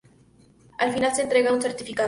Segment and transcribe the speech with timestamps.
[0.79, 1.99] Al final se le entrega un certificado.